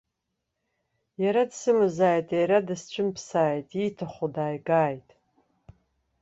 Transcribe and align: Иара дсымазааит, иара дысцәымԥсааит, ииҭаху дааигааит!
Иара 1.23 1.41
дсымазааит, 1.49 2.27
иара 2.39 2.57
дысцәымԥсааит, 2.67 3.67
ииҭаху 3.73 4.27
дааигааит! 4.33 5.09